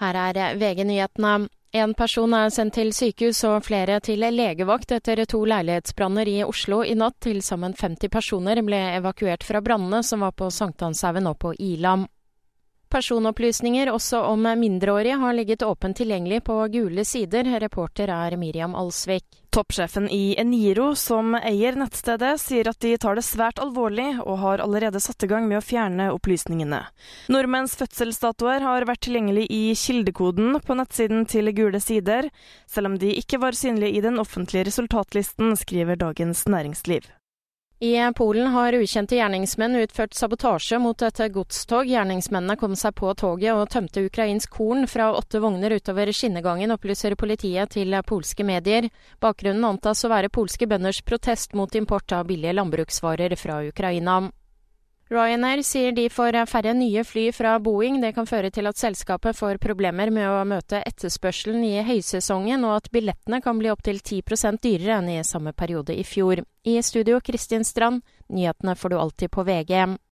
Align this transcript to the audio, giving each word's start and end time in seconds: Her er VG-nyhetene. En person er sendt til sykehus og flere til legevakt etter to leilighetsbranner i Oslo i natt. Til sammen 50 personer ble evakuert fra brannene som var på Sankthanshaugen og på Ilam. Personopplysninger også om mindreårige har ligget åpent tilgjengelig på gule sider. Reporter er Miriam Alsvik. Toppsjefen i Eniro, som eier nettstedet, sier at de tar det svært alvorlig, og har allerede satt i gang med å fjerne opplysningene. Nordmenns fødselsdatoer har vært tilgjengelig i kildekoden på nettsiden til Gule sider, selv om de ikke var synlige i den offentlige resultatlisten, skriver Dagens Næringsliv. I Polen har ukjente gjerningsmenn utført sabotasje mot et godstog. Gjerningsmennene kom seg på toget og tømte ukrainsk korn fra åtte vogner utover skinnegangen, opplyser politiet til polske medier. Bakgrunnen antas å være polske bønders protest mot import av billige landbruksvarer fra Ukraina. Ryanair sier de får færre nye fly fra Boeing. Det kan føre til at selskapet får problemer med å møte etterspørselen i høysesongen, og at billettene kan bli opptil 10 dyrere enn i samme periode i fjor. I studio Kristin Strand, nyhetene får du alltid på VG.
Her 0.00 0.14
er 0.14 0.56
VG-nyhetene. 0.60 1.48
En 1.76 1.92
person 1.94 2.32
er 2.34 2.50
sendt 2.50 2.76
til 2.78 2.92
sykehus 2.94 3.42
og 3.44 3.64
flere 3.66 3.98
til 4.00 4.22
legevakt 4.32 4.92
etter 4.96 5.24
to 5.28 5.42
leilighetsbranner 5.44 6.28
i 6.28 6.36
Oslo 6.44 6.82
i 6.84 6.94
natt. 6.96 7.18
Til 7.20 7.42
sammen 7.44 7.74
50 7.76 8.12
personer 8.12 8.62
ble 8.64 8.78
evakuert 8.96 9.44
fra 9.44 9.60
brannene 9.60 10.02
som 10.04 10.24
var 10.24 10.32
på 10.36 10.50
Sankthanshaugen 10.52 11.28
og 11.28 11.38
på 11.42 11.54
Ilam. 11.58 12.06
Personopplysninger 12.88 13.90
også 13.90 14.20
om 14.30 14.46
mindreårige 14.60 15.18
har 15.18 15.34
ligget 15.34 15.64
åpent 15.66 15.96
tilgjengelig 15.96 16.44
på 16.46 16.60
gule 16.72 17.04
sider. 17.04 17.48
Reporter 17.60 18.12
er 18.14 18.36
Miriam 18.40 18.76
Alsvik. 18.78 19.26
Toppsjefen 19.56 20.10
i 20.12 20.34
Eniro, 20.36 20.90
som 20.94 21.32
eier 21.38 21.78
nettstedet, 21.80 22.34
sier 22.42 22.68
at 22.68 22.76
de 22.84 22.90
tar 23.00 23.16
det 23.16 23.24
svært 23.24 23.56
alvorlig, 23.62 24.10
og 24.20 24.36
har 24.42 24.60
allerede 24.60 25.00
satt 25.00 25.24
i 25.24 25.30
gang 25.30 25.48
med 25.48 25.62
å 25.62 25.64
fjerne 25.64 26.10
opplysningene. 26.12 26.82
Nordmenns 27.32 27.78
fødselsdatoer 27.80 28.60
har 28.66 28.84
vært 28.84 29.06
tilgjengelig 29.08 29.46
i 29.48 29.62
kildekoden 29.72 30.60
på 30.60 30.76
nettsiden 30.76 31.24
til 31.32 31.48
Gule 31.56 31.80
sider, 31.80 32.28
selv 32.68 32.92
om 32.92 33.00
de 33.00 33.16
ikke 33.16 33.40
var 33.40 33.56
synlige 33.56 33.96
i 33.96 34.04
den 34.04 34.20
offentlige 34.20 34.68
resultatlisten, 34.68 35.56
skriver 35.56 35.96
Dagens 36.04 36.44
Næringsliv. 36.44 37.08
I 37.78 38.12
Polen 38.16 38.46
har 38.46 38.72
ukjente 38.72 39.18
gjerningsmenn 39.18 39.76
utført 39.76 40.14
sabotasje 40.16 40.78
mot 40.80 41.02
et 41.04 41.18
godstog. 41.32 41.84
Gjerningsmennene 41.84 42.56
kom 42.56 42.72
seg 42.72 42.94
på 42.96 43.10
toget 43.20 43.52
og 43.52 43.68
tømte 43.68 44.06
ukrainsk 44.08 44.54
korn 44.56 44.88
fra 44.88 45.10
åtte 45.12 45.42
vogner 45.44 45.74
utover 45.76 46.08
skinnegangen, 46.08 46.72
opplyser 46.72 47.18
politiet 47.20 47.74
til 47.76 47.92
polske 48.08 48.48
medier. 48.48 48.88
Bakgrunnen 49.20 49.68
antas 49.68 50.06
å 50.06 50.12
være 50.14 50.32
polske 50.32 50.64
bønders 50.64 51.02
protest 51.04 51.52
mot 51.52 51.76
import 51.76 52.16
av 52.16 52.24
billige 52.32 52.56
landbruksvarer 52.56 53.36
fra 53.36 53.60
Ukraina. 53.68 54.22
Ryanair 55.06 55.60
sier 55.62 55.92
de 55.94 56.08
får 56.10 56.34
færre 56.50 56.72
nye 56.74 57.04
fly 57.06 57.28
fra 57.30 57.52
Boeing. 57.62 58.00
Det 58.02 58.10
kan 58.16 58.26
føre 58.26 58.50
til 58.50 58.66
at 58.66 58.78
selskapet 58.80 59.38
får 59.38 59.60
problemer 59.62 60.10
med 60.10 60.26
å 60.26 60.40
møte 60.42 60.80
etterspørselen 60.82 61.62
i 61.62 61.84
høysesongen, 61.86 62.64
og 62.66 62.80
at 62.80 62.90
billettene 62.90 63.38
kan 63.44 63.60
bli 63.60 63.70
opptil 63.70 64.00
10 64.02 64.58
dyrere 64.58 64.98
enn 64.98 65.12
i 65.14 65.20
samme 65.22 65.52
periode 65.54 65.94
i 65.94 66.02
fjor. 66.02 66.42
I 66.66 66.80
studio 66.82 67.20
Kristin 67.22 67.62
Strand, 67.62 68.02
nyhetene 68.26 68.74
får 68.74 68.90
du 68.90 68.98
alltid 68.98 69.30
på 69.30 69.46
VG. 69.46 69.94